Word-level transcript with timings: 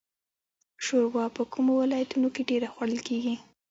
شوروا 0.85 1.25
په 1.35 1.43
کومو 1.53 1.71
ولایتونو 1.81 2.27
کې 2.35 2.47
ډیره 2.49 2.67
خوړل 2.73 2.99
کیږي؟ 3.07 3.35